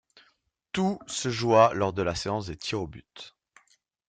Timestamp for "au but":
2.81-3.35